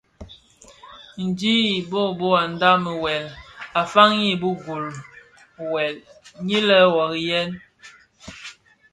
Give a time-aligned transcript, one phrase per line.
[1.23, 3.25] Ndhi i Mbhöbhög a ndhami wuèl
[3.79, 4.85] a faňi bi gul
[6.45, 7.49] nwe lè: wuodhi yèn!